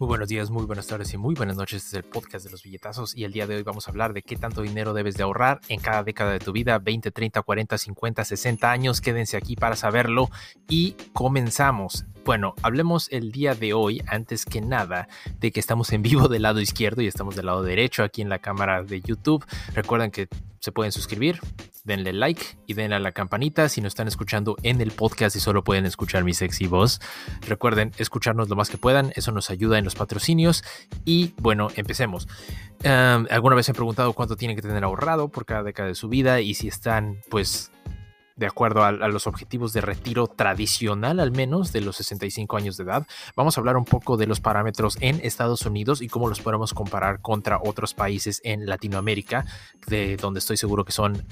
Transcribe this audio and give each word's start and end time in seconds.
Muy 0.00 0.06
buenos 0.06 0.28
días, 0.28 0.48
muy 0.48 0.64
buenas 0.64 0.86
tardes 0.86 1.12
y 1.12 1.16
muy 1.16 1.34
buenas 1.34 1.56
noches. 1.56 1.84
Este 1.84 1.98
es 1.98 2.04
el 2.04 2.08
podcast 2.08 2.44
de 2.44 2.52
los 2.52 2.62
billetazos 2.62 3.16
y 3.16 3.24
el 3.24 3.32
día 3.32 3.48
de 3.48 3.56
hoy 3.56 3.64
vamos 3.64 3.88
a 3.88 3.90
hablar 3.90 4.12
de 4.12 4.22
qué 4.22 4.36
tanto 4.36 4.62
dinero 4.62 4.94
debes 4.94 5.16
de 5.16 5.24
ahorrar 5.24 5.60
en 5.66 5.80
cada 5.80 6.04
década 6.04 6.30
de 6.30 6.38
tu 6.38 6.52
vida, 6.52 6.78
20, 6.78 7.10
30, 7.10 7.42
40, 7.42 7.76
50, 7.76 8.24
60 8.24 8.70
años. 8.70 9.00
Quédense 9.00 9.36
aquí 9.36 9.56
para 9.56 9.74
saberlo 9.74 10.30
y 10.68 10.94
comenzamos. 11.12 12.04
Bueno, 12.24 12.54
hablemos 12.62 13.08
el 13.10 13.32
día 13.32 13.56
de 13.56 13.72
hoy, 13.72 14.00
antes 14.06 14.44
que 14.44 14.60
nada, 14.60 15.08
de 15.40 15.50
que 15.50 15.58
estamos 15.58 15.92
en 15.92 16.02
vivo 16.02 16.28
del 16.28 16.42
lado 16.42 16.60
izquierdo 16.60 17.02
y 17.02 17.08
estamos 17.08 17.34
del 17.34 17.46
lado 17.46 17.64
derecho 17.64 18.04
aquí 18.04 18.22
en 18.22 18.28
la 18.28 18.38
cámara 18.38 18.84
de 18.84 19.00
YouTube. 19.00 19.44
Recuerden 19.74 20.12
que 20.12 20.28
se 20.60 20.72
pueden 20.72 20.92
suscribir, 20.92 21.40
denle 21.84 22.12
like 22.12 22.42
y 22.66 22.74
denle 22.74 22.96
a 22.96 22.98
la 22.98 23.12
campanita 23.12 23.68
si 23.68 23.80
no 23.80 23.88
están 23.88 24.08
escuchando 24.08 24.56
en 24.62 24.80
el 24.80 24.90
podcast 24.90 25.36
y 25.36 25.40
solo 25.40 25.64
pueden 25.64 25.86
escuchar 25.86 26.24
mi 26.24 26.34
sexy 26.34 26.66
voz. 26.66 27.00
Recuerden 27.46 27.92
escucharnos 27.98 28.48
lo 28.48 28.56
más 28.56 28.70
que 28.70 28.78
puedan, 28.78 29.12
eso 29.16 29.32
nos 29.32 29.50
ayuda 29.50 29.78
en 29.78 29.84
los 29.84 29.94
patrocinios 29.94 30.64
y 31.04 31.34
bueno, 31.38 31.68
empecemos. 31.76 32.28
alguna 32.84 33.56
vez 33.56 33.68
he 33.68 33.74
preguntado 33.74 34.12
cuánto 34.12 34.36
tienen 34.36 34.56
que 34.56 34.62
tener 34.62 34.84
ahorrado 34.84 35.28
por 35.28 35.44
cada 35.46 35.62
década 35.62 35.88
de 35.88 35.94
su 35.94 36.08
vida 36.08 36.40
y 36.40 36.54
si 36.54 36.68
están 36.68 37.20
pues 37.28 37.70
de 38.38 38.46
acuerdo 38.46 38.84
a, 38.84 38.92
los 38.92 39.26
objetivos 39.26 39.72
de 39.72 39.80
retiro 39.80 40.28
tradicional, 40.28 41.20
al 41.20 41.32
menos 41.32 41.72
de 41.72 41.80
los 41.80 41.96
65 41.96 42.56
años 42.56 42.76
de 42.76 42.84
edad. 42.84 43.06
Vamos 43.36 43.56
a 43.56 43.60
hablar 43.60 43.76
un 43.76 43.84
poco 43.84 44.16
de 44.16 44.26
los 44.26 44.40
parámetros 44.40 44.96
en 45.00 45.20
Estados 45.22 45.66
Unidos 45.66 46.00
y 46.00 46.08
cómo 46.08 46.28
los 46.28 46.40
podemos 46.40 46.72
comparar 46.72 47.20
contra 47.20 47.58
otros 47.62 47.94
países 47.94 48.40
en 48.44 48.66
Latinoamérica, 48.66 49.44
de 49.88 50.16
donde 50.16 50.38
estoy 50.38 50.56
seguro 50.56 50.84
que 50.84 50.92
son 50.92 51.24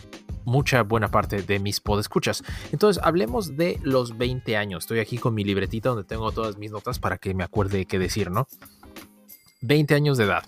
mucha 0.44 0.82
buena 0.82 1.08
parte 1.08 1.42
de 1.42 1.58
mis 1.60 1.80
podescuchas. 1.80 2.42
Entonces, 2.72 3.02
hablemos 3.02 3.56
de 3.56 3.78
los 3.82 4.18
20 4.18 4.56
años. 4.56 4.84
Estoy 4.84 4.98
aquí 4.98 5.18
con 5.18 5.34
mi 5.34 5.44
libretita 5.44 5.90
donde 5.90 6.04
tengo 6.04 6.32
todas 6.32 6.58
mis 6.58 6.72
notas 6.72 6.98
para 6.98 7.18
que 7.18 7.34
me 7.34 7.44
acuerde 7.44 7.86
qué 7.86 7.98
decir, 7.98 8.30
¿no? 8.30 8.48
20 9.62 9.94
años 9.94 10.18
de 10.18 10.24
edad. 10.24 10.44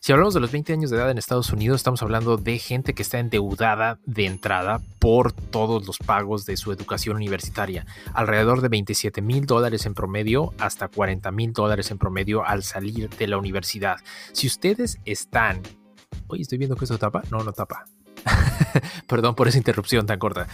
Si 0.00 0.12
hablamos 0.12 0.34
de 0.34 0.40
los 0.40 0.52
20 0.52 0.74
años 0.74 0.90
de 0.90 0.98
edad 0.98 1.10
en 1.10 1.16
Estados 1.16 1.50
Unidos, 1.50 1.76
estamos 1.76 2.02
hablando 2.02 2.36
de 2.36 2.58
gente 2.58 2.92
que 2.92 3.00
está 3.00 3.18
endeudada 3.18 3.98
de 4.04 4.26
entrada 4.26 4.82
por 4.98 5.32
todos 5.32 5.86
los 5.86 5.96
pagos 5.96 6.44
de 6.44 6.58
su 6.58 6.72
educación 6.72 7.16
universitaria. 7.16 7.86
Alrededor 8.12 8.60
de 8.60 8.68
27 8.68 9.22
mil 9.22 9.46
dólares 9.46 9.86
en 9.86 9.94
promedio 9.94 10.52
hasta 10.58 10.88
40 10.88 11.30
mil 11.30 11.54
dólares 11.54 11.90
en 11.90 11.96
promedio 11.96 12.44
al 12.44 12.64
salir 12.64 13.08
de 13.08 13.26
la 13.28 13.38
universidad. 13.38 13.96
Si 14.32 14.46
ustedes 14.46 14.98
están... 15.06 15.62
Oye, 16.26 16.42
estoy 16.42 16.58
viendo 16.58 16.76
que 16.76 16.84
esto 16.84 16.98
tapa. 16.98 17.22
No, 17.30 17.42
no 17.42 17.52
tapa. 17.52 17.86
Perdón 19.08 19.34
por 19.34 19.48
esa 19.48 19.56
interrupción 19.56 20.04
tan 20.04 20.18
corta. 20.18 20.48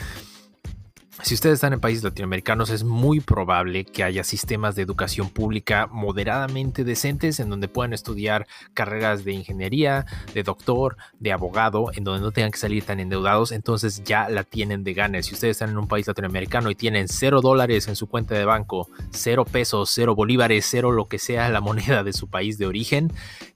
Si 1.22 1.34
ustedes 1.34 1.54
están 1.54 1.74
en 1.74 1.80
países 1.80 2.02
latinoamericanos, 2.02 2.70
es 2.70 2.82
muy 2.82 3.20
probable 3.20 3.84
que 3.84 4.02
haya 4.02 4.24
sistemas 4.24 4.74
de 4.74 4.82
educación 4.82 5.28
pública 5.28 5.86
moderadamente 5.86 6.82
decentes 6.82 7.40
en 7.40 7.50
donde 7.50 7.68
puedan 7.68 7.92
estudiar 7.92 8.46
carreras 8.72 9.22
de 9.22 9.32
ingeniería, 9.32 10.06
de 10.32 10.42
doctor, 10.42 10.96
de 11.18 11.32
abogado, 11.32 11.90
en 11.94 12.04
donde 12.04 12.22
no 12.22 12.32
tengan 12.32 12.52
que 12.52 12.58
salir 12.58 12.84
tan 12.84 13.00
endeudados, 13.00 13.52
entonces 13.52 14.02
ya 14.02 14.30
la 14.30 14.44
tienen 14.44 14.82
de 14.82 14.94
ganas. 14.94 15.26
Si 15.26 15.34
ustedes 15.34 15.52
están 15.52 15.70
en 15.70 15.78
un 15.78 15.88
país 15.88 16.06
latinoamericano 16.06 16.70
y 16.70 16.74
tienen 16.74 17.06
cero 17.06 17.42
dólares 17.42 17.86
en 17.88 17.96
su 17.96 18.06
cuenta 18.06 18.34
de 18.34 18.46
banco, 18.46 18.88
cero 19.10 19.44
pesos, 19.44 19.90
cero 19.92 20.14
bolívares, 20.14 20.66
cero 20.68 20.90
lo 20.90 21.06
que 21.06 21.18
sea 21.18 21.50
la 21.50 21.60
moneda 21.60 22.02
de 22.02 22.14
su 22.14 22.28
país 22.28 22.56
de 22.56 22.66
origen, 22.66 23.12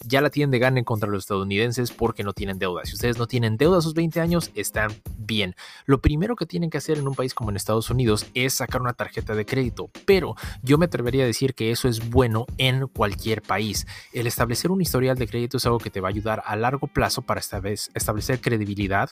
ya 0.07 0.21
la 0.21 0.29
tienen 0.29 0.51
de 0.51 0.59
gane 0.59 0.85
contra 0.85 1.09
los 1.09 1.25
estadounidenses 1.25 1.93
porque 1.93 2.25
no 2.25 2.35
tienen 2.35 2.59
deuda. 2.59 2.85
Si 2.85 2.93
ustedes 2.93 3.17
no 3.17 3.27
tienen 3.27 3.57
deuda 3.57 3.79
a 3.79 3.83
sus 3.83 3.95
20 3.95 4.21
años, 4.21 4.51
están 4.55 4.93
bien. 5.17 5.57
Lo 5.87 6.03
primero 6.03 6.37
que 6.37 6.45
tienen 6.45 6.69
que 6.69 6.79
hacer 6.79 6.99
en 6.99 7.09
un 7.09 7.15
país 7.15 7.33
como 7.33 7.54
en 7.55 7.57
Estados 7.57 7.89
Unidos 7.89 8.27
es 8.35 8.55
sacar 8.55 8.81
una 8.81 8.95
tarjeta 8.95 9.35
de 9.35 9.47
crédito, 9.47 9.89
pero 10.05 10.35
yo 10.63 10.77
me 10.77 10.87
atrevería 10.87 11.23
a 11.23 11.27
decir 11.27 11.55
que 11.55 11.71
eso 11.71 11.89
es 11.89 12.11
bueno 12.11 12.47
en 12.59 12.89
cualquier 12.89 13.43
país. 13.43 13.87
El 14.13 14.27
establecer 14.27 14.73
un 14.73 14.83
historial 14.83 15.17
de 15.17 15.29
crédito 15.29 15.59
es 15.59 15.67
algo 15.67 15.79
que 15.79 15.91
te 15.91 16.01
va 16.01 16.09
a 16.09 16.11
ayudar 16.11 16.43
a 16.45 16.57
largo 16.57 16.89
plazo 16.89 17.23
para 17.23 17.41
establecer 17.41 18.41
credibilidad 18.41 19.11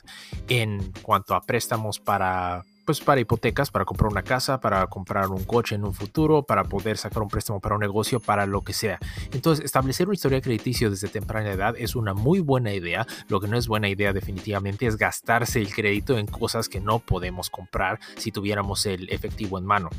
en 0.48 0.92
cuanto 1.02 1.36
a 1.36 1.42
préstamos 1.42 2.00
para 2.00 2.64
pues 2.84 3.00
para 3.00 3.20
hipotecas, 3.20 3.70
para 3.70 3.84
comprar 3.84 4.10
una 4.10 4.22
casa, 4.22 4.60
para 4.60 4.86
comprar 4.86 5.28
un 5.28 5.44
coche 5.44 5.74
en 5.74 5.84
un 5.84 5.94
futuro, 5.94 6.42
para 6.42 6.64
poder 6.64 6.98
sacar 6.98 7.22
un 7.22 7.28
préstamo 7.28 7.60
para 7.60 7.74
un 7.74 7.80
negocio, 7.80 8.20
para 8.20 8.46
lo 8.46 8.62
que 8.62 8.72
sea. 8.72 8.98
Entonces, 9.32 9.64
establecer 9.64 10.06
una 10.08 10.14
historia 10.14 10.40
crediticio 10.40 10.90
desde 10.90 11.08
temprana 11.08 11.50
edad 11.50 11.74
es 11.78 11.94
una 11.94 12.14
muy 12.14 12.40
buena 12.40 12.72
idea. 12.72 13.06
Lo 13.28 13.40
que 13.40 13.48
no 13.48 13.56
es 13.56 13.68
buena 13.68 13.88
idea 13.88 14.12
definitivamente 14.12 14.86
es 14.86 14.96
gastarse 14.96 15.60
el 15.60 15.72
crédito 15.72 16.18
en 16.18 16.26
cosas 16.26 16.68
que 16.68 16.80
no 16.80 16.98
podemos 16.98 17.50
comprar 17.50 18.00
si 18.16 18.32
tuviéramos 18.32 18.86
el 18.86 19.08
efectivo 19.10 19.58
en 19.58 19.66
mano. 19.66 19.90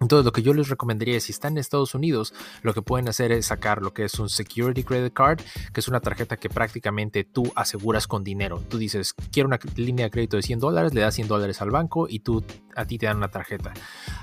Entonces, 0.00 0.24
lo 0.24 0.32
que 0.32 0.42
yo 0.42 0.54
les 0.54 0.68
recomendaría 0.68 1.16
es, 1.16 1.24
si 1.24 1.32
están 1.32 1.52
en 1.52 1.58
Estados 1.58 1.94
Unidos, 1.94 2.34
lo 2.62 2.74
que 2.74 2.82
pueden 2.82 3.08
hacer 3.08 3.32
es 3.32 3.46
sacar 3.46 3.82
lo 3.82 3.92
que 3.92 4.04
es 4.04 4.18
un 4.18 4.28
Security 4.28 4.84
Credit 4.84 5.12
Card, 5.12 5.40
que 5.72 5.80
es 5.80 5.88
una 5.88 6.00
tarjeta 6.00 6.36
que 6.36 6.48
prácticamente 6.48 7.24
tú 7.24 7.50
aseguras 7.54 8.06
con 8.06 8.24
dinero. 8.24 8.62
Tú 8.68 8.78
dices, 8.78 9.14
quiero 9.32 9.48
una 9.48 9.58
línea 9.76 10.06
de 10.06 10.10
crédito 10.10 10.36
de 10.36 10.42
100 10.42 10.58
dólares, 10.60 10.94
le 10.94 11.00
das 11.00 11.14
100 11.14 11.28
dólares 11.28 11.60
al 11.62 11.70
banco 11.70 12.06
y 12.08 12.20
tú, 12.20 12.44
a 12.76 12.84
ti 12.84 12.98
te 12.98 13.06
dan 13.06 13.16
una 13.16 13.28
tarjeta. 13.28 13.72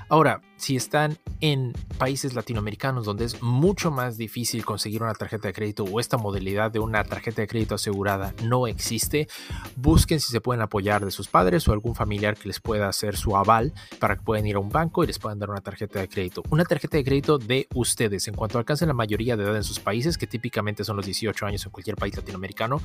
Ahora, 0.08 0.40
si 0.56 0.76
están 0.76 1.18
en 1.40 1.72
países 1.98 2.34
latinoamericanos 2.34 3.04
donde 3.04 3.26
es 3.26 3.42
mucho 3.42 3.90
más 3.90 4.16
difícil 4.16 4.64
conseguir 4.64 5.02
una 5.02 5.14
tarjeta 5.14 5.48
de 5.48 5.54
crédito 5.54 5.84
o 5.84 6.00
esta 6.00 6.16
modalidad 6.16 6.70
de 6.70 6.78
una 6.78 7.04
tarjeta 7.04 7.42
de 7.42 7.48
crédito 7.48 7.74
asegurada 7.74 8.32
no 8.42 8.66
existe, 8.66 9.28
busquen 9.76 10.20
si 10.20 10.32
se 10.32 10.40
pueden 10.40 10.62
apoyar 10.62 11.04
de 11.04 11.10
sus 11.10 11.28
padres 11.28 11.68
o 11.68 11.72
algún 11.72 11.94
familiar 11.94 12.36
que 12.36 12.48
les 12.48 12.60
pueda 12.60 12.88
hacer 12.88 13.16
su 13.16 13.36
aval 13.36 13.74
para 13.98 14.16
que 14.16 14.22
puedan 14.22 14.46
ir 14.46 14.56
a 14.56 14.60
un 14.60 14.70
banco 14.70 15.04
y 15.04 15.08
les 15.08 15.18
puedan 15.18 15.38
dar 15.38 15.50
una 15.50 15.60
tarjeta 15.66 16.00
de 16.00 16.08
crédito. 16.08 16.42
Una 16.50 16.64
tarjeta 16.64 16.96
de 16.96 17.04
crédito 17.04 17.38
de 17.38 17.66
ustedes 17.74 18.28
en 18.28 18.34
cuanto 18.34 18.58
alcancen 18.58 18.86
la 18.86 18.94
mayoría 18.94 19.36
de 19.36 19.42
edad 19.42 19.56
en 19.56 19.64
sus 19.64 19.80
países, 19.80 20.16
que 20.16 20.28
típicamente 20.28 20.84
son 20.84 20.96
los 20.96 21.04
18 21.04 21.44
años 21.44 21.64
en 21.66 21.72
cualquier 21.72 21.96
país 21.96 22.16
latinoamericano, 22.16 22.80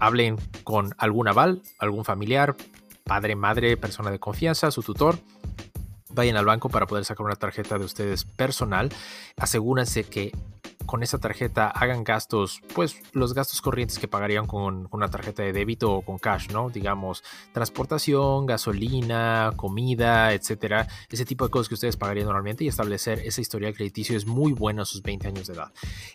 hablen 0.00 0.36
con 0.64 0.94
algún 0.96 1.28
aval, 1.28 1.60
algún 1.78 2.06
familiar, 2.06 2.56
padre, 3.04 3.36
madre, 3.36 3.76
persona 3.76 4.10
de 4.10 4.18
confianza, 4.18 4.70
su 4.70 4.82
tutor 4.82 5.18
vayan 6.16 6.36
al 6.38 6.46
banco 6.46 6.70
para 6.70 6.86
poder 6.86 7.04
sacar 7.04 7.26
una 7.26 7.36
tarjeta 7.36 7.78
de 7.78 7.84
ustedes 7.84 8.24
personal. 8.24 8.88
Asegúrense 9.36 10.04
que 10.04 10.32
con 10.86 11.02
esa 11.02 11.18
tarjeta 11.18 11.68
hagan 11.68 12.04
gastos, 12.04 12.62
pues 12.74 12.96
los 13.12 13.34
gastos 13.34 13.60
corrientes 13.60 13.98
que 13.98 14.08
pagarían 14.08 14.46
con, 14.46 14.88
una 14.92 15.08
tarjeta 15.10 15.42
de 15.42 15.52
débito 15.52 15.92
o 15.92 16.02
con 16.02 16.18
cash, 16.18 16.50
¿no? 16.50 16.70
Digamos, 16.70 17.22
transportación, 17.52 18.46
gasolina, 18.46 19.52
comida, 19.56 20.32
etcétera. 20.32 20.88
Ese 21.10 21.24
tipo 21.24 21.44
de 21.44 21.50
cosas 21.50 21.68
que 21.68 21.74
ustedes 21.74 21.96
pagarían 21.96 22.26
normalmente 22.26 22.64
y 22.64 22.68
establecer 22.68 23.20
esa 23.20 23.40
historia 23.40 23.72
crediticio 23.72 24.16
es 24.16 24.26
muy 24.26 24.52
bueno 24.52 24.82
a 24.82 24.86
sus 24.86 25.02
20 25.02 25.28
años 25.28 25.46
de 25.46 25.54
edad. 25.54 25.72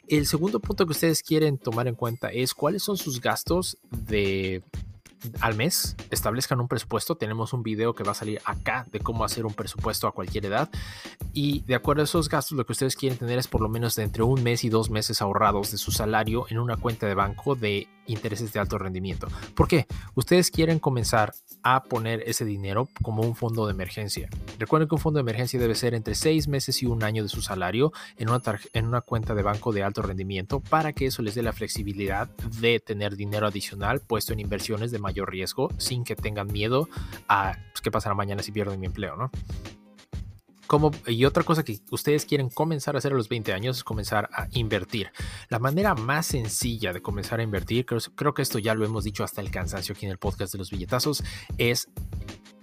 El 0.08 0.26
segundo 0.26 0.60
punto 0.60 0.86
que 0.86 0.92
ustedes 0.92 1.22
quieren 1.22 1.58
tomar 1.58 1.88
en 1.88 1.96
cuenta 1.96 2.30
es 2.30 2.54
cuáles 2.54 2.84
son 2.84 2.98
sus 2.98 3.22
gastos 3.22 3.78
de 3.92 4.64
al 5.40 5.56
mes, 5.56 5.96
establezcan 6.10 6.60
un 6.60 6.68
presupuesto. 6.68 7.16
Tenemos 7.16 7.54
un 7.54 7.64
video 7.64 7.94
que 7.94 8.04
va 8.04 8.12
a 8.12 8.16
salir 8.16 8.42
acá 8.46 8.86
de 8.92 9.00
cómo 9.00 9.24
hacer 9.24 9.46
un 9.46 9.54
presupuesto 9.54 10.08
a 10.08 10.12
cualquier 10.12 10.46
edad. 10.46 10.70
Y 11.34 11.62
de 11.62 11.76
acuerdo 11.76 12.02
a 12.02 12.06
esos 12.06 12.30
gastos, 12.30 12.58
lo 12.58 12.66
que 12.66 12.74
ustedes 12.74 12.96
quieren 12.96 13.18
tener 13.18 13.40
es 13.40 13.48
por 13.48 13.62
lo 13.62 13.70
menos 13.70 13.96
de 13.96 14.04
entre 14.04 14.24
un 14.24 14.44
mes 14.44 14.64
y 14.64 14.70
dos 14.70 14.90
meses 14.90 15.22
ahorrados 15.22 15.72
de 15.72 15.78
su 15.78 15.92
salario 15.92 16.46
en 16.50 16.60
una 16.60 16.78
cuenta 16.78 17.08
de 17.08 17.16
banco 17.16 17.56
de 17.56 17.88
intereses 18.12 18.54
de 18.54 18.60
alto 18.60 18.78
rendimiento. 18.78 19.28
¿Por 19.56 19.68
qué? 19.68 19.88
Ustedes 20.16 20.52
quieren 20.52 20.80
comenzar 20.80 21.34
a 21.64 21.84
poner 21.84 22.24
ese 22.26 22.46
dinero 22.46 22.90
como 23.02 23.22
un 23.24 23.36
fondo 23.36 23.66
de 23.66 23.74
emergencia. 23.74 24.30
Recuerden 24.58 24.88
que 24.88 24.96
un 24.96 25.02
fondo 25.02 25.18
de 25.18 25.22
emergencia 25.22 25.60
debe 25.60 25.76
ser 25.76 25.94
entre 25.94 26.16
seis 26.16 26.48
meses 26.48 26.82
y 26.82 26.86
un 26.86 27.04
año 27.04 27.24
de 27.24 27.30
su 27.30 27.42
salario 27.42 27.92
en 28.18 28.30
una, 28.30 28.42
en 28.74 28.88
una 28.88 29.02
cuenta 29.02 29.36
de 29.36 29.44
banco 29.44 29.72
de 29.72 29.84
alto 29.84 30.02
rendimiento 30.02 30.60
para 30.60 30.94
que 30.94 31.08
eso 31.08 31.22
les 31.22 31.36
dé 31.36 31.44
la 31.44 31.54
flexibilidad 31.54 32.30
de 32.60 32.80
tener 32.80 33.16
dinero 33.16 33.48
adicional 33.48 34.02
puesto 34.02 34.34
en 34.34 34.40
inversiones 34.40 34.92
de 34.92 35.00
mayor 35.00 35.32
riesgo 35.32 35.70
sin 35.78 36.04
que 36.04 36.16
tengan 36.16 36.48
miedo 36.48 36.90
a 37.28 37.58
pues, 37.72 37.82
qué 37.82 37.92
pasará 37.92 38.16
mañana 38.16 38.44
si 38.44 38.52
pierden 38.52 38.80
mi 38.80 38.88
empleo, 38.88 39.16
¿no? 39.16 39.32
Y 41.08 41.26
otra 41.26 41.44
cosa 41.44 41.64
que 41.64 41.80
ustedes 41.92 42.26
quieren 42.26 42.50
comenzar 42.50 42.96
a 42.96 43.00
hacer 43.00 43.14
a 43.14 43.16
los 43.16 43.30
20 43.30 43.54
años 43.54 43.78
es 43.78 43.84
comenzar 43.84 44.30
a 44.34 44.48
invertir. 44.52 45.12
La 45.50 45.60
manera 45.60 45.96
más 45.96 46.28
sencilla 46.28 46.94
de 46.94 47.02
comenzar 47.02 47.40
a 47.40 47.44
invertir, 47.44 47.86
creo, 47.86 48.00
creo 48.16 48.34
que 48.34 48.42
esto 48.42 48.60
ya 48.60 48.74
lo 48.74 48.86
hemos 48.86 49.04
dicho 49.04 49.24
hasta 49.24 49.42
el 49.42 49.52
cansancio 49.52 49.94
aquí 49.94 50.06
en 50.06 50.12
el 50.12 50.18
podcast 50.18 50.54
de 50.54 50.60
los 50.60 50.72
billetazos, 50.72 51.24
es 51.58 51.90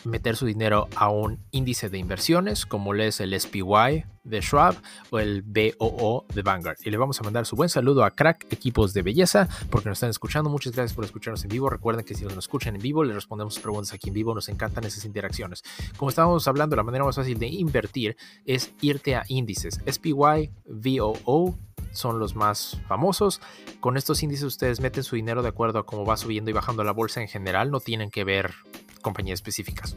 meter 0.05 0.37
su 0.37 0.47
dinero 0.47 0.89
a 0.97 1.09
un 1.11 1.39
índice 1.51 1.89
de 1.89 1.99
inversiones 1.99 2.67
como 2.67 2.95
es 2.95 3.21
el 3.21 3.39
SPY 3.39 4.05
de 4.25 4.43
Schwab 4.43 4.77
o 5.11 5.19
el 5.19 5.43
BOO 5.43 6.27
de 6.35 6.43
Vanguard. 6.43 6.77
Y 6.85 6.91
le 6.91 6.97
vamos 6.97 7.21
a 7.21 7.25
mandar 7.25 7.47
su 7.47 7.57
buen 7.57 7.69
saludo 7.69 8.05
a 8.05 8.11
Crack 8.11 8.53
Equipos 8.53 8.93
de 8.93 9.03
Belleza 9.03 9.49
porque 9.71 9.89
nos 9.89 9.99
están 9.99 10.11
escuchando. 10.11 10.51
Muchas 10.51 10.75
gracias 10.75 10.95
por 10.95 11.05
escucharnos 11.05 11.43
en 11.45 11.51
vivo. 11.51 11.71
Recuerden 11.71 12.05
que 12.05 12.15
si 12.15 12.25
nos 12.25 12.37
escuchan 12.37 12.77
en 12.77 12.83
vivo, 12.83 13.05
le 13.05 13.15
respondemos 13.15 13.55
sus 13.55 13.63
preguntas 13.63 13.93
aquí 13.93 14.09
en 14.09 14.15
vivo. 14.15 14.35
Nos 14.35 14.49
encantan 14.49 14.85
esas 14.85 15.05
interacciones. 15.05 15.63
Como 15.97 16.11
estábamos 16.11 16.47
hablando, 16.47 16.77
la 16.77 16.83
manera 16.83 17.05
más 17.05 17.17
fácil 17.17 17.39
de 17.39 17.47
invertir 17.47 18.17
es 18.45 18.73
irte 18.81 19.17
a 19.17 19.25
índices. 19.29 19.81
SPY, 19.91 20.51
VOO, 20.67 21.59
son 21.93 22.19
los 22.19 22.35
más 22.35 22.81
famosos. 22.87 23.41
Con 23.81 23.97
estos 23.97 24.23
índices 24.23 24.45
ustedes 24.45 24.81
meten 24.81 25.03
su 25.03 25.17
dinero 25.17 25.43
de 25.43 25.49
acuerdo 25.49 25.79
a 25.79 25.87
cómo 25.87 26.05
va 26.05 26.17
subiendo 26.17 26.51
y 26.51 26.55
bajando 26.55 26.85
la 26.85 26.93
bolsa 26.93 27.21
en 27.21 27.29
general. 27.29 27.71
No 27.71 27.81
tienen 27.81 28.11
que 28.11 28.25
ver 28.25 28.53
compañías 28.99 29.39
específicas. 29.39 29.97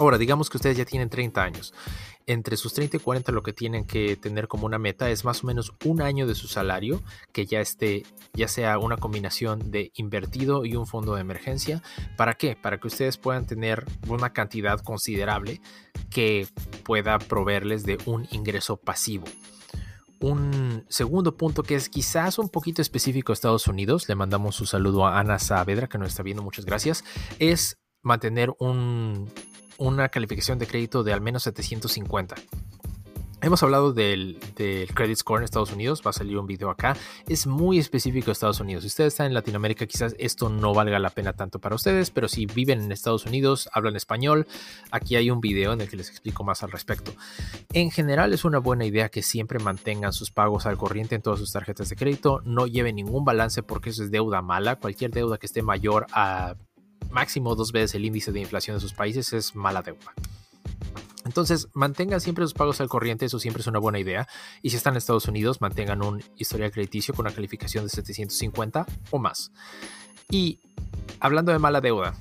Ahora, 0.00 0.16
digamos 0.16 0.48
que 0.48 0.56
ustedes 0.56 0.78
ya 0.78 0.86
tienen 0.86 1.10
30 1.10 1.42
años. 1.42 1.74
Entre 2.26 2.56
sus 2.56 2.72
30 2.72 2.96
y 2.96 3.00
40 3.00 3.32
lo 3.32 3.42
que 3.42 3.52
tienen 3.52 3.84
que 3.84 4.16
tener 4.16 4.48
como 4.48 4.64
una 4.64 4.78
meta 4.78 5.10
es 5.10 5.26
más 5.26 5.44
o 5.44 5.46
menos 5.46 5.74
un 5.84 6.00
año 6.00 6.26
de 6.26 6.34
su 6.34 6.48
salario 6.48 7.02
que 7.32 7.44
ya 7.44 7.60
esté, 7.60 8.04
ya 8.32 8.48
sea 8.48 8.78
una 8.78 8.96
combinación 8.96 9.70
de 9.70 9.90
invertido 9.94 10.64
y 10.64 10.76
un 10.76 10.86
fondo 10.86 11.14
de 11.14 11.20
emergencia. 11.20 11.82
¿Para 12.16 12.34
qué? 12.34 12.56
Para 12.56 12.78
que 12.78 12.86
ustedes 12.86 13.18
puedan 13.18 13.46
tener 13.46 13.84
una 14.08 14.32
cantidad 14.32 14.80
considerable 14.80 15.60
que 16.08 16.46
pueda 16.82 17.18
proveerles 17.18 17.84
de 17.84 17.98
un 18.06 18.26
ingreso 18.30 18.78
pasivo 18.78 19.24
un 20.20 20.84
segundo 20.88 21.36
punto 21.36 21.62
que 21.62 21.74
es 21.74 21.88
quizás 21.88 22.38
un 22.38 22.50
poquito 22.50 22.82
específico 22.82 23.32
a 23.32 23.34
Estados 23.34 23.66
Unidos, 23.66 24.06
le 24.06 24.14
mandamos 24.14 24.60
un 24.60 24.66
saludo 24.66 25.06
a 25.06 25.18
Ana 25.18 25.38
Saavedra 25.38 25.88
que 25.88 25.96
nos 25.96 26.08
está 26.08 26.22
viendo, 26.22 26.42
muchas 26.42 26.66
gracias, 26.66 27.04
es 27.38 27.78
mantener 28.02 28.52
un, 28.58 29.30
una 29.78 30.08
calificación 30.08 30.58
de 30.58 30.66
crédito 30.66 31.02
de 31.02 31.12
al 31.12 31.20
menos 31.20 31.42
750. 31.44 32.36
Hemos 33.42 33.62
hablado 33.62 33.94
del, 33.94 34.38
credit 34.54 35.16
score 35.16 35.38
en 35.38 35.44
Estados 35.44 35.72
Unidos, 35.72 36.02
va 36.04 36.10
a 36.10 36.12
salir 36.12 36.36
un 36.36 36.46
video 36.46 36.68
acá. 36.68 36.94
Es 37.26 37.46
muy 37.46 37.78
específico 37.78 38.30
Estados 38.30 38.60
Unidos. 38.60 38.82
Si 38.82 38.88
ustedes 38.88 39.14
están 39.14 39.28
en 39.28 39.34
Latinoamérica, 39.34 39.86
quizás 39.86 40.14
esto 40.18 40.50
no 40.50 40.74
valga 40.74 40.98
la 40.98 41.08
pena 41.08 41.32
tanto 41.32 41.58
para 41.58 41.74
ustedes, 41.74 42.10
pero 42.10 42.28
si 42.28 42.44
viven 42.44 42.82
en 42.82 42.92
Estados 42.92 43.24
Unidos, 43.24 43.70
hablan 43.72 43.96
español, 43.96 44.46
aquí 44.90 45.16
hay 45.16 45.30
un 45.30 45.40
video 45.40 45.72
en 45.72 45.80
el 45.80 45.88
que 45.88 45.96
les 45.96 46.10
explico 46.10 46.44
más 46.44 46.62
al 46.62 46.70
respecto. 46.70 47.14
En 47.72 47.90
general, 47.90 48.34
es 48.34 48.44
una 48.44 48.58
buena 48.58 48.84
idea 48.84 49.08
que 49.08 49.22
siempre 49.22 49.58
mantengan 49.58 50.12
sus 50.12 50.30
pagos 50.30 50.66
al 50.66 50.76
corriente 50.76 51.14
en 51.14 51.22
todas 51.22 51.38
sus 51.38 51.50
tarjetas 51.50 51.88
de 51.88 51.96
crédito. 51.96 52.42
No 52.44 52.66
lleven 52.66 52.96
ningún 52.96 53.24
balance 53.24 53.62
porque 53.62 53.88
eso 53.88 54.04
es 54.04 54.10
deuda 54.10 54.42
mala. 54.42 54.76
Cualquier 54.76 55.12
deuda 55.12 55.38
que 55.38 55.46
esté 55.46 55.62
mayor 55.62 56.06
a 56.12 56.56
máximo 57.10 57.54
dos 57.54 57.72
veces 57.72 57.94
el 57.94 58.04
índice 58.04 58.32
de 58.32 58.40
inflación 58.40 58.76
de 58.76 58.80
sus 58.80 58.92
países 58.92 59.32
es 59.32 59.54
mala 59.54 59.82
deuda. 59.82 60.12
Entonces, 61.24 61.68
mantengan 61.74 62.20
siempre 62.20 62.44
sus 62.44 62.54
pagos 62.54 62.80
al 62.80 62.88
corriente, 62.88 63.26
eso 63.26 63.38
siempre 63.38 63.60
es 63.60 63.66
una 63.66 63.78
buena 63.78 63.98
idea. 63.98 64.26
Y 64.62 64.70
si 64.70 64.76
están 64.76 64.94
en 64.94 64.98
Estados 64.98 65.28
Unidos, 65.28 65.60
mantengan 65.60 66.02
un 66.02 66.22
historial 66.36 66.72
crediticio 66.72 67.14
con 67.14 67.26
una 67.26 67.34
calificación 67.34 67.84
de 67.84 67.90
750 67.90 68.86
o 69.10 69.18
más. 69.18 69.52
Y 70.30 70.58
hablando 71.20 71.52
de 71.52 71.58
mala 71.58 71.80
deuda, 71.80 72.14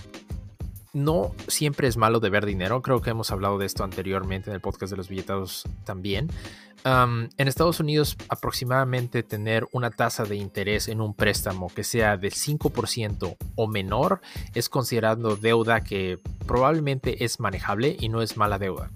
no 0.93 1.33
siempre 1.47 1.87
es 1.87 1.97
malo 1.97 2.19
deber 2.19 2.45
dinero. 2.45 2.81
Creo 2.81 3.01
que 3.01 3.11
hemos 3.11 3.31
hablado 3.31 3.57
de 3.57 3.65
esto 3.65 3.83
anteriormente 3.83 4.49
en 4.49 4.55
el 4.55 4.61
podcast 4.61 4.91
de 4.91 4.97
los 4.97 5.09
billetados 5.09 5.63
también. 5.85 6.29
en 6.85 7.47
Estados 7.47 7.79
Unidos, 7.79 8.15
aproximadamente 8.29 9.21
tener 9.21 9.67
una 9.73 9.91
tasa 9.91 10.23
de 10.23 10.37
interés 10.37 10.87
en 10.87 11.01
un 11.01 11.13
préstamo 11.13 11.67
que 11.67 11.83
sea 11.83 12.15
de 12.17 12.29
5% 12.29 13.37
o 13.55 13.67
menor 13.67 14.21
es 14.55 14.69
considerando 14.69 15.35
deuda 15.35 15.81
que 15.81 16.19
probablemente 16.47 17.25
es 17.25 17.39
manejable 17.39 17.97
y 17.99 18.09
no 18.09 18.21
es 18.21 18.37
mala 18.37 18.57
deuda. 18.59 18.91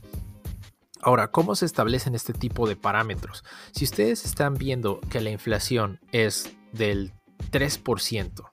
Ahora, 1.01 1.31
¿cómo 1.31 1.55
se 1.55 1.65
establecen 1.65 2.15
este 2.15 2.31
tipo 2.31 2.65
de 2.65 2.77
parámetros? 2.77 3.43
Si 3.73 3.83
ustedes 3.83 4.23
están 4.23 4.53
viendo 4.53 5.01
que 5.09 5.19
la 5.19 5.31
inflación 5.31 5.99
es 6.13 6.55
del 6.71 7.11
3%, 7.51 8.52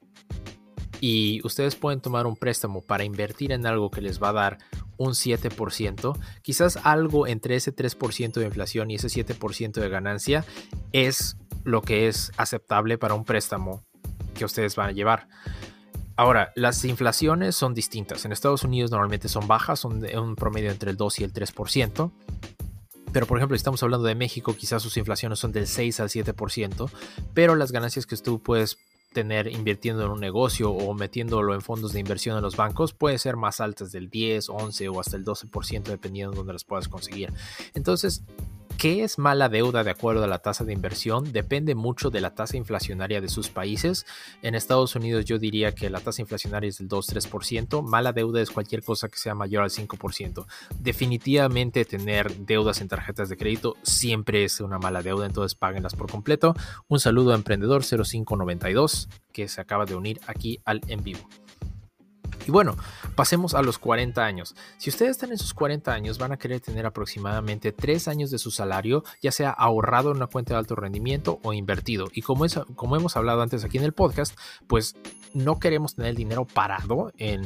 y 1.00 1.41
ustedes 1.44 1.76
pueden 1.76 2.00
tomar 2.00 2.26
un 2.26 2.37
préstamo 2.37 2.82
para 2.82 3.05
invertir 3.05 3.52
en 3.52 3.67
algo 3.67 3.91
que 3.91 4.02
les 4.02 4.23
va 4.23 4.29
a 4.29 4.35
dar 4.35 4.58
un 4.97 5.12
7%, 5.12 6.19
quizás 6.43 6.79
algo 6.85 7.26
entre 7.26 7.56
ese 7.56 7.75
3% 7.75 8.32
de 8.35 8.44
inflación 8.44 8.91
y 8.91 8.97
ese 8.97 9.08
7% 9.08 9.73
de 9.73 9.88
ganancia 9.88 10.44
es 10.93 11.37
lo 11.64 11.82
que 11.82 12.08
es 12.08 12.32
aceptable 12.37 12.99
para 12.99 13.14
un 13.14 13.25
préstamo 13.25 13.82
que 14.35 14.44
ustedes 14.44 14.76
van 14.76 14.91
a 14.91 14.93
llevar. 14.93 15.29
Ahora, 16.17 16.52
las 16.55 16.85
inflaciones 16.85 17.56
son 17.56 17.73
distintas. 17.73 18.26
En 18.26 18.32
Estados 18.32 18.62
Unidos 18.62 18.91
normalmente 18.91 19.29
son 19.29 19.49
bajas, 19.49 19.81
son 19.81 20.00
de 20.00 20.19
un 20.19 20.37
promedio 20.37 20.70
entre 20.70 20.91
el 20.91 20.99
2 20.99 21.20
y 21.20 21.25
el 21.25 21.32
3%. 21.32 22.11
Pero 23.12 23.26
por 23.26 23.38
ejemplo, 23.38 23.56
estamos 23.56 23.82
hablando 23.82 24.06
de 24.06 24.14
México, 24.14 24.55
quizás 24.55 24.82
sus 24.82 24.97
inflaciones 24.97 25.38
son 25.38 25.50
del 25.50 25.67
6 25.67 25.99
al 26.00 26.11
7%, 26.11 26.91
pero 27.35 27.56
las 27.56 27.73
ganancias 27.73 28.06
que 28.06 28.17
tú 28.17 28.41
puedes 28.41 28.79
tener 29.12 29.49
invirtiendo 29.49 30.05
en 30.05 30.11
un 30.11 30.21
negocio 30.21 30.71
o 30.71 30.95
metiéndolo 30.95 31.55
en 31.55 31.61
fondos 31.61 31.93
de 31.93 32.01
inversión 32.01 32.37
en 32.37 32.43
los 32.43 32.57
bancos 32.57 32.93
puede 32.93 33.19
ser 33.19 33.37
más 33.37 33.61
altas 33.61 33.91
del 33.91 34.09
10, 34.09 34.49
11 34.49 34.89
o 34.89 35.01
hasta 35.01 35.17
el 35.17 35.25
12% 35.25 35.83
dependiendo 35.85 36.31
de 36.31 36.37
dónde 36.39 36.53
las 36.53 36.65
puedas 36.65 36.89
conseguir. 36.89 37.33
Entonces, 37.75 38.23
¿Qué 38.81 39.05
es 39.05 39.19
mala 39.19 39.50
deuda 39.50 39.85
de 39.85 39.91
acuerdo 39.91 40.25
a 40.25 40.27
la 40.27 40.38
tasa 40.38 40.65
de 40.65 40.73
inversión? 40.73 41.35
Depende 41.35 41.75
mucho 41.75 42.09
de 42.09 42.23
la 42.23 42.35
tasa 42.35 42.56
inflacionaria 42.56 43.21
de 43.21 43.29
sus 43.29 43.50
países. 43.50 44.06
En 44.41 44.55
Estados 44.55 44.97
Unidos 44.97 45.27
yo 45.27 45.38
diría 45.38 45.75
que 45.75 45.91
la 45.91 46.00
tasa 46.00 46.23
inflacionaria 46.23 46.71
es 46.71 46.79
del 46.79 46.88
2-3%. 46.88 47.82
Mala 47.82 48.15
deuda 48.15 48.41
es 48.41 48.50
cualquier 48.50 48.82
cosa 48.82 49.11
que 49.11 49.19
sea 49.19 49.35
mayor 49.35 49.65
al 49.65 49.69
5%. 49.69 50.47
Definitivamente 50.79 51.85
tener 51.85 52.35
deudas 52.35 52.81
en 52.81 52.88
tarjetas 52.88 53.29
de 53.29 53.37
crédito 53.37 53.77
siempre 53.82 54.44
es 54.44 54.62
una 54.62 54.79
mala 54.79 55.03
deuda, 55.03 55.26
entonces 55.26 55.55
páguenlas 55.55 55.94
por 55.94 56.11
completo. 56.11 56.55
Un 56.88 57.00
saludo 57.00 57.33
a 57.33 57.35
Emprendedor 57.35 57.85
0592 57.85 59.11
que 59.31 59.47
se 59.49 59.61
acaba 59.61 59.85
de 59.85 59.94
unir 59.94 60.21
aquí 60.26 60.59
al 60.65 60.81
en 60.88 61.05
vivo. 61.05 61.29
Y 62.47 62.51
bueno, 62.51 62.77
pasemos 63.15 63.55
a 63.55 63.63
los 63.63 63.79
40 63.79 64.25
años. 64.25 64.55
Si 64.79 64.91
ustedes 64.91 65.13
están 65.13 65.31
en 65.33 65.39
sus 65.39 65.55
40 65.55 65.93
años, 65.93 66.19
van 66.19 66.33
a 66.33 66.39
querer 66.39 66.61
tener 66.61 66.87
aproximadamente 66.87 67.73
3 67.73 68.09
años 68.09 68.31
de 68.31 68.39
su 68.39 68.51
salario, 68.51 69.05
ya 69.21 69.33
sea 69.33 69.51
ahorrado 69.51 70.11
en 70.11 70.17
una 70.17 70.27
cuenta 70.27 70.55
de 70.55 70.59
alto 70.59 70.75
rendimiento 70.75 71.39
o 71.43 71.53
invertido. 71.53 72.09
Y 72.13 72.23
como, 72.23 72.45
es, 72.45 72.59
como 72.77 72.97
hemos 72.97 73.17
hablado 73.17 73.43
antes 73.43 73.65
aquí 73.65 73.79
en 73.79 73.85
el 73.85 73.93
podcast, 73.93 74.39
pues 74.67 74.97
no 75.33 75.59
queremos 75.59 75.95
tener 75.95 76.11
el 76.11 76.17
dinero 76.17 76.45
parado 76.45 77.13
en, 77.19 77.41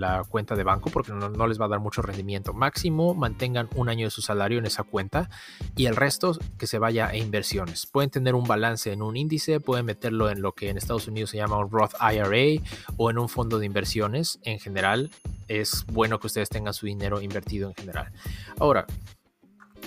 la 0.00 0.22
cuenta 0.28 0.54
de 0.54 0.64
banco 0.64 0.90
porque 0.90 1.12
no, 1.12 1.28
no, 1.28 1.46
les 1.46 1.60
va 1.60 1.66
a 1.66 1.68
dar 1.68 1.80
mucho 1.80 2.02
rendimiento. 2.02 2.52
Máximo 2.52 3.14
mantengan 3.14 3.68
un 3.74 3.88
año 3.88 4.06
de 4.06 4.10
su 4.10 4.22
salario 4.22 4.58
en 4.58 4.66
esa 4.66 4.84
cuenta 4.84 5.30
y 5.76 5.86
el 5.86 5.96
resto 5.96 6.38
que 6.58 6.66
se 6.66 6.78
vaya 6.78 7.08
a 7.08 7.16
inversiones. 7.16 7.86
Pueden 7.86 8.10
tener 8.10 8.34
un 8.34 8.44
balance 8.44 8.92
en 8.92 9.02
un 9.02 9.16
índice, 9.16 9.60
pueden 9.60 9.86
meterlo 9.86 10.30
en 10.30 10.42
lo 10.42 10.52
que 10.52 10.68
en 10.68 10.76
Estados 10.76 11.08
Unidos 11.08 11.30
se 11.30 11.38
llama 11.38 11.58
un 11.58 11.70
Roth 11.70 11.94
IRA 12.00 12.62
o 12.96 13.10
en 13.10 13.18
un 13.18 13.28
fondo 13.28 13.58
de 13.58 13.66
inversiones 13.66 14.33
en 14.42 14.58
general. 14.58 15.10
Es 15.48 15.84
bueno 15.86 16.18
que 16.20 16.26
ustedes 16.26 16.48
tengan 16.48 16.74
su 16.74 16.86
dinero 16.86 17.20
invertido 17.20 17.68
en 17.68 17.74
general. 17.74 18.12
Ahora, 18.58 18.86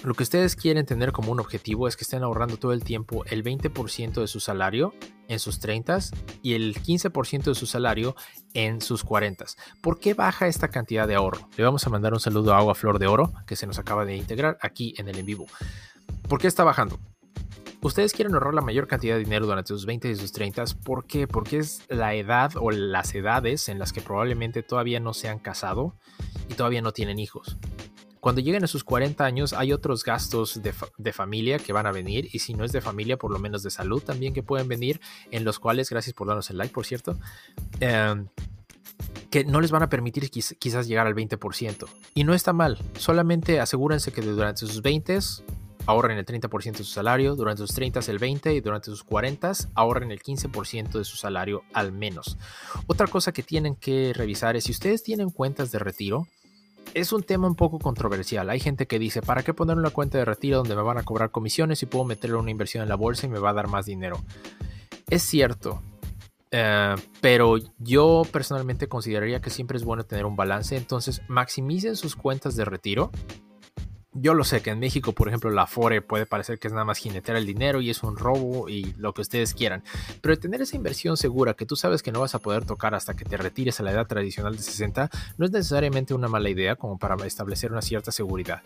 lo 0.04 0.14
que 0.14 0.24
ustedes 0.24 0.56
quieren 0.56 0.86
tener 0.86 1.12
como 1.12 1.32
un 1.32 1.40
objetivo 1.40 1.88
es 1.88 1.98
que 1.98 2.04
estén 2.04 2.24
ahorrando 2.24 2.58
todo 2.58 2.72
el 2.74 2.84
tiempo 2.84 3.26
el 3.26 3.44
20% 3.44 4.22
de 4.22 4.28
su 4.28 4.40
salario 4.40 4.94
en 5.28 5.40
sus 5.40 5.60
30 5.60 6.00
y 6.42 6.54
el 6.54 6.76
15% 6.76 7.44
de 7.44 7.56
su 7.56 7.66
salario 7.66 8.16
en 8.54 8.82
sus 8.82 9.04
40. 9.04 9.46
¿Por 9.82 10.00
qué 10.00 10.14
baja 10.14 10.48
esta 10.48 10.68
cantidad 10.68 11.08
de 11.08 11.16
ahorro? 11.16 11.50
Le 11.58 11.64
vamos 11.64 11.86
a 11.86 11.90
mandar 11.90 12.14
un 12.14 12.20
saludo 12.20 12.54
a 12.54 12.58
Agua 12.58 12.76
Flor 12.76 13.00
de 13.00 13.08
Oro, 13.08 13.34
que 13.46 13.56
se 13.56 13.68
nos 13.68 13.80
acaba 13.80 14.06
de 14.06 14.16
integrar 14.16 14.58
aquí 14.62 14.94
en 14.98 15.10
el 15.10 15.18
en 15.18 15.26
vivo. 15.26 15.48
¿Por 16.30 16.40
qué 16.40 16.48
está 16.48 16.64
bajando? 16.64 17.00
Ustedes 17.88 18.12
quieren 18.12 18.34
ahorrar 18.34 18.54
la 18.54 18.60
mayor 18.60 18.86
cantidad 18.86 19.16
de 19.16 19.24
dinero 19.24 19.46
durante 19.46 19.70
sus 19.70 19.86
20 19.86 20.10
y 20.10 20.16
sus 20.16 20.34
30. 20.34 20.66
¿Por 20.84 21.06
qué? 21.06 21.26
Porque 21.26 21.60
es 21.60 21.84
la 21.88 22.16
edad 22.16 22.52
o 22.58 22.70
las 22.70 23.16
edades 23.16 23.70
en 23.70 23.80
las 23.80 23.94
que 23.94 24.02
probablemente 24.02 24.62
todavía 24.62 25.00
no 25.00 25.14
se 25.14 25.30
han 25.30 25.40
casado 25.40 25.96
y 26.50 26.56
todavía 26.56 26.82
no 26.82 26.92
tienen 26.92 27.18
hijos. 27.18 27.56
Cuando 28.20 28.42
lleguen 28.42 28.66
a 28.66 28.68
sus 28.68 28.84
40 28.84 29.24
años 29.24 29.54
hay 29.54 29.72
otros 29.72 30.04
gastos 30.04 30.62
de, 30.62 31.14
familia 31.14 31.60
que 31.60 31.72
van 31.72 31.88
a 31.88 31.94
venir 31.94 32.28
y 32.34 32.40
si 32.40 32.54
no 32.54 32.66
es 32.66 32.74
de 32.74 32.82
familia, 32.82 33.16
por 33.16 33.32
lo 33.32 33.40
menos 33.40 33.64
de 33.64 33.72
salud 33.72 34.04
también 34.04 34.34
que 34.34 34.44
pueden 34.44 34.68
venir, 34.68 35.00
en 35.32 35.46
los 35.46 35.58
cuales, 35.58 35.90
gracias 35.90 36.14
por 36.14 36.28
darnos 36.28 36.50
el 36.50 36.58
like, 36.58 36.74
por 36.74 36.86
cierto, 36.86 37.18
em, 37.80 38.28
que 39.30 39.46
no 39.46 39.62
les 39.62 39.72
van 39.72 39.84
a 39.84 39.90
permitir 39.90 40.30
quizás 40.30 40.88
llegar 40.90 41.08
al 41.08 41.16
20%. 41.16 41.88
Y 42.16 42.26
no 42.26 42.34
está 42.34 42.52
mal, 42.52 42.80
solamente 42.98 43.62
asegúrense 43.62 44.12
que 44.12 44.22
durante 44.22 44.68
sus 44.68 44.82
20 44.82 45.20
ahorren 45.88 46.18
el 46.18 46.26
30% 46.26 46.78
de 46.78 46.84
su 46.84 46.92
salario, 46.92 47.36
durante 47.36 47.62
sus 47.62 47.74
30 47.74 48.00
el 48.08 48.20
20% 48.20 48.56
y 48.56 48.62
durante 48.62 48.92
sus 48.92 49.04
40 49.04 49.52
ahorren 49.74 50.12
el 50.12 50.22
15% 50.22 50.92
de 50.92 51.04
su 51.04 51.18
salario 51.18 51.64
al 51.74 51.92
menos. 51.92 52.38
Otra 52.86 53.08
cosa 53.08 53.32
que 53.32 53.42
tienen 53.42 53.76
que 53.76 54.14
revisar 54.14 54.56
es 54.56 54.66
si 54.66 54.72
ustedes 54.72 55.02
tienen 55.02 55.32
cuentas 55.32 55.72
de 55.72 55.80
retiro, 55.80 56.28
es 56.94 57.12
un 57.12 57.24
tema 57.24 57.48
un 57.48 57.56
poco 57.56 57.80
controversial. 57.80 58.50
Hay 58.50 58.60
gente 58.60 58.88
que 58.88 59.00
dice, 59.00 59.22
¿para 59.22 59.44
qué 59.44 59.54
poner 59.54 59.78
una 59.78 59.90
cuenta 59.90 60.18
de 60.18 60.26
retiro 60.26 60.58
donde 60.58 60.76
me 60.76 60.82
van 60.82 60.98
a 60.98 61.04
cobrar 61.04 61.32
comisiones 61.32 61.82
y 61.84 61.86
puedo 61.86 62.06
meterle 62.06 62.38
una 62.38 62.52
inversión 62.52 62.84
en 62.84 62.90
la 62.90 62.96
bolsa 62.96 63.26
y 63.26 63.30
me 63.30 63.40
va 63.40 63.52
a 63.52 63.54
dar 63.54 63.68
más 63.68 63.86
dinero? 63.86 64.24
Es 65.10 65.24
cierto, 65.24 65.82
eh, 66.52 66.96
pero 67.22 67.58
yo 67.78 68.24
personalmente 68.32 68.88
consideraría 68.88 69.42
que 69.42 69.50
siempre 69.50 69.78
es 69.78 69.84
bueno 69.84 70.04
tener 70.04 70.26
un 70.26 70.36
balance. 70.36 70.76
Entonces, 70.76 71.22
maximicen 71.28 71.96
sus 71.96 72.16
cuentas 72.16 72.56
de 72.56 72.66
retiro 72.66 73.12
Yo 74.20 74.34
lo 74.34 74.44
sé 74.44 74.62
que 74.62 74.72
en 74.72 74.80
México, 74.80 75.14
por 75.14 75.28
ejemplo, 75.28 75.50
la 75.52 75.68
FORE 75.68 76.02
puede 76.02 76.26
parecer 76.26 76.60
que 76.60 76.68
es 76.68 76.74
nada 76.74 76.86
más 76.86 76.98
jinetear 76.98 77.38
el 77.38 77.46
dinero 77.46 77.82
y 77.82 77.90
es 77.90 78.04
un 78.04 78.18
robo 78.18 78.68
y 78.68 78.94
lo 78.98 79.14
que 79.14 79.22
ustedes 79.22 79.54
quieran. 79.54 79.84
Pero 80.22 80.38
tener 80.40 80.62
esa 80.62 80.76
inversión 80.76 81.18
segura 81.18 81.54
que 81.54 81.66
tú 81.66 81.76
sabes 81.76 82.02
que 82.02 82.12
no 82.12 82.22
vas 82.22 82.34
a 82.34 82.40
poder 82.40 82.66
tocar 82.66 82.96
hasta 82.96 83.16
que 83.16 83.26
te 83.26 83.38
retires 83.38 83.80
a 83.80 83.84
la 83.84 83.92
edad 83.92 84.08
tradicional 84.08 84.56
de 84.56 84.62
60 84.64 85.10
no 85.38 85.46
es 85.46 85.52
necesariamente 85.52 86.14
una 86.14 86.28
mala 86.28 86.50
idea 86.50 86.76
como 86.76 86.98
para 86.98 87.16
establecer 87.26 87.72
una 87.72 87.82
cierta 87.82 88.12
seguridad. 88.12 88.64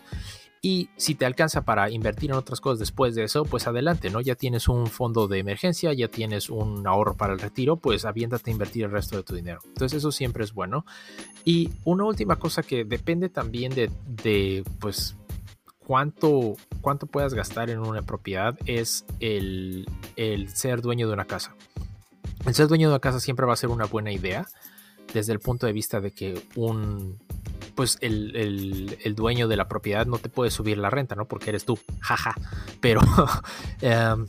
Y 0.64 0.90
si 0.96 1.16
te 1.16 1.26
alcanza 1.26 1.62
para 1.62 1.90
invertir 1.90 2.30
en 2.30 2.36
otras 2.36 2.60
cosas 2.60 2.78
después 2.78 3.16
de 3.16 3.24
eso, 3.24 3.44
pues 3.44 3.66
adelante, 3.66 4.10
¿no? 4.10 4.20
Ya 4.20 4.36
tienes 4.36 4.68
un 4.68 4.86
fondo 4.86 5.26
de 5.26 5.40
emergencia, 5.40 5.92
ya 5.92 6.06
tienes 6.06 6.50
un 6.50 6.86
ahorro 6.86 7.16
para 7.16 7.32
el 7.32 7.40
retiro, 7.40 7.78
pues 7.78 8.04
aviéntate 8.04 8.48
a 8.48 8.52
invertir 8.52 8.84
el 8.84 8.92
resto 8.92 9.16
de 9.16 9.24
tu 9.24 9.34
dinero. 9.34 9.58
Entonces 9.66 9.98
eso 9.98 10.12
siempre 10.12 10.44
es 10.44 10.54
bueno. 10.54 10.86
Y 11.44 11.70
una 11.82 12.04
última 12.04 12.36
cosa 12.36 12.62
que 12.62 12.84
depende 12.84 13.28
también 13.28 13.74
de, 13.74 13.90
de 14.06 14.62
pues, 14.78 15.16
cuánto, 15.86 16.54
cuánto 16.80 17.06
puedas 17.06 17.34
gastar 17.34 17.70
en 17.70 17.80
una 17.80 18.02
propiedad 18.02 18.58
es 18.66 19.04
el, 19.20 19.86
el 20.16 20.48
ser 20.48 20.82
dueño 20.82 21.06
de 21.06 21.14
una 21.14 21.24
casa. 21.24 21.54
El 22.46 22.54
ser 22.54 22.68
dueño 22.68 22.88
de 22.88 22.94
una 22.94 23.00
casa 23.00 23.20
siempre 23.20 23.46
va 23.46 23.52
a 23.52 23.56
ser 23.56 23.70
una 23.70 23.84
buena 23.84 24.12
idea 24.12 24.46
desde 25.12 25.32
el 25.32 25.40
punto 25.40 25.66
de 25.66 25.72
vista 25.72 26.00
de 26.00 26.12
que 26.12 26.42
un 26.56 27.18
pues 27.74 27.98
el, 28.00 29.14
dueño 29.14 29.48
de 29.48 29.56
la 29.56 29.68
propiedad 29.68 30.06
no 30.06 30.18
te 30.18 30.28
puede 30.28 30.50
subir 30.50 30.78
la 30.78 30.90
renta, 30.90 31.14
¿no? 31.14 31.26
Porque 31.26 31.50
eres 31.50 31.64
tú, 31.64 31.78
jaja. 32.00 32.34
Pero 32.80 33.00
em, 33.80 34.26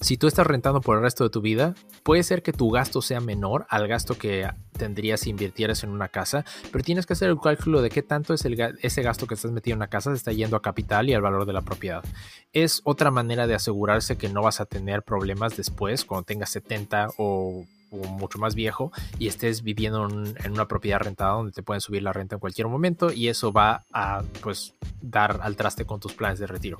si 0.00 0.16
tú 0.16 0.26
estás 0.26 0.46
rentando 0.46 0.80
por 0.80 0.96
el 0.96 1.02
resto 1.02 1.24
de 1.24 1.30
tu 1.30 1.40
vida, 1.40 1.74
puede 2.04 2.22
ser 2.22 2.42
que 2.42 2.52
tu 2.52 2.70
gasto 2.70 3.02
sea 3.02 3.20
menor 3.20 3.66
al 3.68 3.88
gasto 3.88 4.16
que 4.16 4.48
tendrías 4.78 5.20
si 5.20 5.30
invirtieras 5.30 5.82
en 5.82 5.90
una 5.90 6.08
casa, 6.08 6.44
pero 6.70 6.84
tienes 6.84 7.06
que 7.06 7.14
hacer 7.14 7.30
el 7.30 7.40
cálculo 7.40 7.82
de 7.82 7.90
qué 7.90 8.02
tanto 8.02 8.34
es 8.34 8.44
el, 8.44 8.60
ese 8.82 9.02
gasto 9.02 9.26
que 9.26 9.34
estás 9.34 9.50
metiendo 9.50 9.76
en 9.76 9.78
una 9.78 9.90
casa 9.90 10.10
se 10.10 10.16
está 10.16 10.32
yendo 10.32 10.56
a 10.56 10.62
capital 10.62 11.08
y 11.08 11.14
al 11.14 11.22
valor 11.22 11.46
de 11.46 11.52
la 11.52 11.62
propiedad. 11.62 12.04
Es 12.52 12.80
otra 12.84 13.10
manera 13.10 13.46
de 13.46 13.54
asegurarse 13.54 14.16
que 14.16 14.28
no 14.28 14.42
vas 14.42 14.60
a 14.60 14.66
tener 14.66 15.02
problemas 15.02 15.56
después 15.56 16.04
cuando 16.04 16.24
tengas 16.24 16.50
70 16.50 17.08
o 17.16 17.64
mucho 17.94 18.38
más 18.38 18.54
viejo 18.54 18.92
y 19.18 19.28
estés 19.28 19.62
viviendo 19.62 20.08
en, 20.08 20.52
una 20.52 20.68
propiedad 20.68 20.98
rentada 21.00 21.34
donde 21.34 21.52
te 21.52 21.62
pueden 21.62 21.80
subir 21.80 22.02
la 22.02 22.12
renta 22.12 22.36
en 22.36 22.40
cualquier 22.40 22.68
momento 22.68 23.12
y 23.12 23.28
eso 23.28 23.52
va 23.52 23.84
a 23.92 24.22
pues 24.42 24.74
dar 25.00 25.40
al 25.42 25.56
traste 25.56 25.84
con 25.84 26.00
tus 26.00 26.12
planes 26.12 26.38
de 26.38 26.46
retiro. 26.46 26.78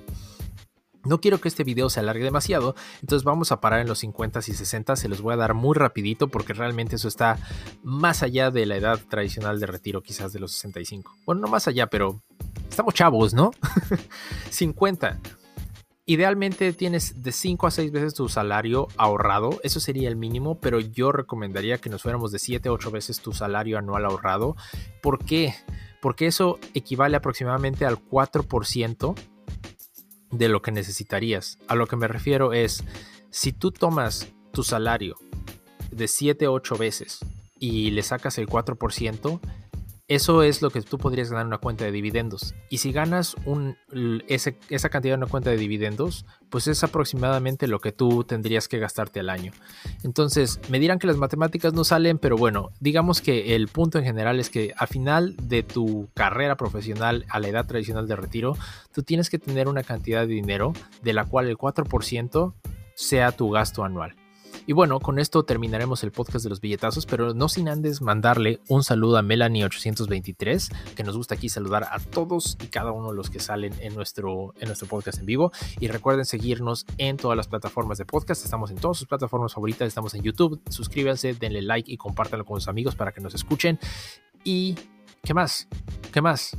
No 1.04 1.20
quiero 1.20 1.40
que 1.40 1.48
este 1.48 1.64
video 1.64 1.90
se 1.90 2.00
alargue 2.00 2.24
demasiado, 2.24 2.74
entonces 3.00 3.24
vamos 3.24 3.52
a 3.52 3.60
parar 3.60 3.80
en 3.80 3.88
los 3.88 3.98
50 3.98 4.40
y 4.40 4.54
60, 4.54 4.96
se 4.96 5.08
los 5.08 5.20
voy 5.20 5.34
a 5.34 5.36
dar 5.36 5.54
muy 5.54 5.74
rapidito 5.74 6.28
porque 6.28 6.52
realmente 6.52 6.96
eso 6.96 7.08
está 7.08 7.38
más 7.82 8.22
allá 8.22 8.50
de 8.50 8.66
la 8.66 8.76
edad 8.76 9.00
tradicional 9.08 9.60
de 9.60 9.66
retiro 9.66 10.02
quizás 10.02 10.32
de 10.32 10.40
los 10.40 10.52
65. 10.52 11.14
Bueno, 11.26 11.42
no 11.42 11.48
más 11.48 11.68
allá, 11.68 11.86
pero 11.88 12.22
estamos 12.68 12.94
chavos, 12.94 13.34
¿no? 13.34 13.50
50. 14.50 15.20
Idealmente 16.06 16.74
tienes 16.74 17.22
de 17.22 17.32
5 17.32 17.66
a 17.66 17.70
6 17.70 17.90
veces 17.90 18.12
tu 18.12 18.28
salario 18.28 18.88
ahorrado, 18.98 19.58
eso 19.62 19.80
sería 19.80 20.08
el 20.10 20.16
mínimo, 20.16 20.60
pero 20.60 20.78
yo 20.78 21.12
recomendaría 21.12 21.78
que 21.78 21.88
nos 21.88 22.02
fuéramos 22.02 22.30
de 22.30 22.38
7 22.38 22.68
a 22.68 22.72
8 22.72 22.90
veces 22.90 23.20
tu 23.20 23.32
salario 23.32 23.78
anual 23.78 24.04
ahorrado. 24.04 24.54
¿Por 25.00 25.24
qué? 25.24 25.54
Porque 26.02 26.26
eso 26.26 26.58
equivale 26.74 27.16
aproximadamente 27.16 27.86
al 27.86 27.96
4% 27.96 29.14
de 30.38 30.48
lo 30.48 30.62
que 30.62 30.72
necesitarías. 30.72 31.58
A 31.68 31.74
lo 31.74 31.86
que 31.86 31.96
me 31.96 32.08
refiero 32.08 32.52
es, 32.52 32.84
si 33.30 33.52
tú 33.52 33.70
tomas 33.70 34.28
tu 34.52 34.62
salario 34.62 35.16
de 35.90 36.08
7 36.08 36.46
a 36.46 36.50
8 36.50 36.76
veces 36.76 37.18
y 37.58 37.90
le 37.92 38.02
sacas 38.02 38.38
el 38.38 38.46
4%, 38.46 39.40
eso 40.06 40.42
es 40.42 40.60
lo 40.60 40.68
que 40.70 40.82
tú 40.82 40.98
podrías 40.98 41.30
ganar 41.30 41.42
en 41.42 41.48
una 41.48 41.58
cuenta 41.58 41.84
de 41.84 41.92
dividendos. 41.92 42.54
Y 42.68 42.78
si 42.78 42.92
ganas 42.92 43.36
esa 44.28 44.88
cantidad 44.90 45.14
en 45.14 45.22
una 45.22 45.30
cuenta 45.30 45.50
de 45.50 45.56
dividendos, 45.56 46.26
pues 46.50 46.66
es 46.66 46.84
aproximadamente 46.84 47.66
lo 47.68 47.80
que 47.80 47.92
tú 47.92 48.22
tendrías 48.24 48.68
que 48.68 48.78
gastarte 48.78 49.20
al 49.20 49.30
año. 49.30 49.52
Entonces, 50.02 50.60
me 50.68 50.78
dirán 50.78 50.98
que 50.98 51.06
las 51.06 51.16
matemáticas 51.16 51.72
no 51.72 51.84
salen, 51.84 52.18
pero 52.18 52.36
bueno, 52.36 52.70
digamos 52.80 53.22
que 53.22 53.56
el 53.56 53.68
punto 53.68 53.98
en 53.98 54.04
general 54.04 54.38
es 54.40 54.50
que 54.50 54.74
a 54.76 54.86
final 54.86 55.36
de 55.42 55.62
tu 55.62 56.08
carrera 56.12 56.56
profesional 56.56 57.24
a 57.30 57.40
la 57.40 57.48
edad 57.48 57.66
tradicional 57.66 58.06
de 58.06 58.16
retiro, 58.16 58.56
tú 58.92 59.02
tienes 59.02 59.30
que 59.30 59.38
tener 59.38 59.68
una 59.68 59.84
cantidad 59.84 60.20
de 60.26 60.34
dinero 60.34 60.74
de 61.02 61.14
la 61.14 61.24
cual 61.24 61.48
el 61.48 61.56
4% 61.56 62.52
sea 62.94 63.32
tu 63.32 63.50
gasto 63.50 63.84
anual. 63.84 64.14
Y 64.66 64.72
bueno, 64.72 64.98
con 64.98 65.18
esto 65.18 65.44
terminaremos 65.44 66.04
el 66.04 66.10
podcast 66.10 66.42
de 66.44 66.48
los 66.48 66.62
billetazos, 66.62 67.04
pero 67.04 67.34
no 67.34 67.50
sin 67.50 67.68
antes 67.68 68.00
mandarle 68.00 68.60
un 68.68 68.82
saludo 68.82 69.18
a 69.18 69.22
Melanie823, 69.22 70.94
que 70.94 71.02
nos 71.04 71.18
gusta 71.18 71.34
aquí 71.34 71.50
saludar 71.50 71.84
a 71.90 71.98
todos 71.98 72.56
y 72.62 72.68
cada 72.68 72.90
uno 72.90 73.10
de 73.10 73.16
los 73.16 73.28
que 73.28 73.40
salen 73.40 73.74
en 73.80 73.94
nuestro, 73.94 74.54
en 74.58 74.68
nuestro 74.68 74.88
podcast 74.88 75.18
en 75.18 75.26
vivo. 75.26 75.52
Y 75.80 75.88
recuerden 75.88 76.24
seguirnos 76.24 76.86
en 76.96 77.18
todas 77.18 77.36
las 77.36 77.46
plataformas 77.46 77.98
de 77.98 78.06
podcast. 78.06 78.42
Estamos 78.42 78.70
en 78.70 78.78
todas 78.78 78.96
sus 78.96 79.06
plataformas 79.06 79.52
favoritas, 79.52 79.86
estamos 79.86 80.14
en 80.14 80.22
YouTube. 80.22 80.62
Suscríbanse, 80.70 81.34
denle 81.34 81.60
like 81.60 81.92
y 81.92 81.98
compártanlo 81.98 82.46
con 82.46 82.58
sus 82.58 82.68
amigos 82.68 82.94
para 82.94 83.12
que 83.12 83.20
nos 83.20 83.34
escuchen. 83.34 83.78
Y, 84.44 84.76
¿qué 85.22 85.34
más? 85.34 85.68
¿Qué 86.10 86.22
más? 86.22 86.56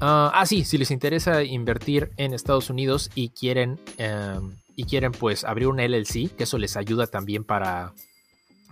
ah, 0.00 0.30
ah 0.34 0.44
sí, 0.44 0.64
si 0.64 0.76
les 0.76 0.90
interesa 0.90 1.42
invertir 1.42 2.10
en 2.18 2.34
Estados 2.34 2.68
Unidos 2.68 3.10
y 3.14 3.30
quieren... 3.30 3.80
Em, 3.96 4.56
y 4.80 4.84
quieren 4.84 5.12
pues 5.12 5.44
abrir 5.44 5.68
un 5.68 5.78
LLC, 5.78 6.34
que 6.34 6.44
eso 6.44 6.56
les 6.56 6.74
ayuda 6.74 7.06
también 7.06 7.44
para 7.44 7.92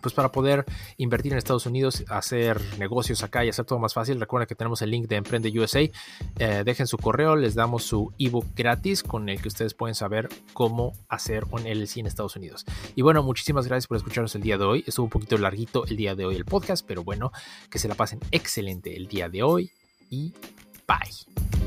pues 0.00 0.14
para 0.14 0.32
poder 0.32 0.64
invertir 0.96 1.32
en 1.32 1.38
Estados 1.38 1.66
Unidos, 1.66 2.04
hacer 2.08 2.58
negocios 2.78 3.22
acá 3.24 3.44
y 3.44 3.50
hacer 3.50 3.66
todo 3.66 3.78
más 3.78 3.92
fácil, 3.92 4.18
recuerden 4.18 4.46
que 4.46 4.54
tenemos 4.54 4.80
el 4.80 4.90
link 4.90 5.06
de 5.06 5.16
Emprende 5.16 5.50
USA. 5.60 5.80
Eh, 5.80 5.92
dejen 6.64 6.86
su 6.86 6.96
correo, 6.96 7.36
les 7.36 7.54
damos 7.54 7.82
su 7.82 8.10
ebook 8.18 8.46
gratis 8.56 9.02
con 9.02 9.28
el 9.28 9.42
que 9.42 9.48
ustedes 9.48 9.74
pueden 9.74 9.94
saber 9.94 10.30
cómo 10.54 10.94
hacer 11.10 11.44
un 11.50 11.64
LLC 11.64 11.98
en 11.98 12.06
Estados 12.06 12.36
Unidos. 12.36 12.64
Y 12.94 13.02
bueno, 13.02 13.22
muchísimas 13.22 13.66
gracias 13.66 13.86
por 13.86 13.98
escucharnos 13.98 14.34
el 14.34 14.42
día 14.42 14.56
de 14.56 14.64
hoy. 14.64 14.84
Estuvo 14.86 15.04
un 15.04 15.10
poquito 15.10 15.36
larguito 15.36 15.84
el 15.84 15.98
día 15.98 16.14
de 16.14 16.24
hoy 16.24 16.36
el 16.36 16.46
podcast, 16.46 16.86
pero 16.86 17.04
bueno, 17.04 17.32
que 17.68 17.78
se 17.78 17.88
la 17.88 17.96
pasen 17.96 18.20
excelente 18.30 18.96
el 18.96 19.08
día 19.08 19.28
de 19.28 19.42
hoy 19.42 19.72
y 20.08 20.32
bye. 20.86 21.57